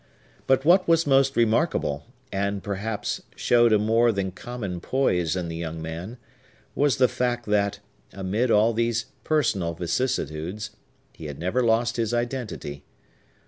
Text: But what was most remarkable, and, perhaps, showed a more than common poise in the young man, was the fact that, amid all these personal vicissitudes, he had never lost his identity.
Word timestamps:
But 0.47 0.65
what 0.65 0.87
was 0.87 1.05
most 1.05 1.35
remarkable, 1.37 2.07
and, 2.31 2.63
perhaps, 2.63 3.21
showed 3.35 3.71
a 3.71 3.77
more 3.77 4.11
than 4.11 4.31
common 4.31 4.79
poise 4.81 5.35
in 5.35 5.47
the 5.47 5.55
young 5.55 5.79
man, 5.79 6.17
was 6.73 6.97
the 6.97 7.07
fact 7.07 7.45
that, 7.45 7.81
amid 8.11 8.49
all 8.49 8.73
these 8.73 9.05
personal 9.23 9.75
vicissitudes, 9.75 10.71
he 11.13 11.27
had 11.27 11.37
never 11.37 11.61
lost 11.61 11.97
his 11.97 12.15
identity. 12.15 12.83